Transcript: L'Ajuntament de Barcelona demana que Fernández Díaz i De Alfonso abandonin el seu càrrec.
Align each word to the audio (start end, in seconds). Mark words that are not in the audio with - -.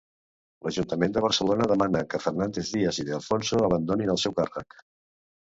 L'Ajuntament 0.67 1.11
de 1.17 1.21
Barcelona 1.25 1.67
demana 1.71 2.01
que 2.13 2.21
Fernández 2.23 2.73
Díaz 2.77 2.99
i 3.05 3.07
De 3.11 3.15
Alfonso 3.19 3.61
abandonin 3.69 4.17
el 4.17 4.21
seu 4.25 4.37
càrrec. 4.43 4.79